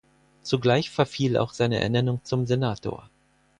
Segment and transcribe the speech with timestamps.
[0.41, 3.07] Zugleich verfiel auch seine Ernennung zum Senator.